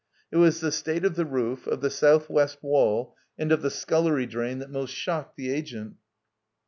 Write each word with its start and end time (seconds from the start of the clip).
It 0.31 0.37
was 0.37 0.61
the 0.61 0.71
state 0.71 1.05
of 1.05 1.13
the 1.13 1.25
roof, 1.27 1.67
of 1.67 1.81
the 1.81 1.91
south 1.91 2.27
west 2.27 2.63
wall, 2.63 3.15
and 3.37 3.51
of 3.51 3.61
the 3.61 3.69
scullery 3.69 4.25
drain 4.25 4.57
that 4.57 4.71
most 4.71 4.95
shocked 4.95 5.37
the 5.37 5.51
agent. 5.51 5.97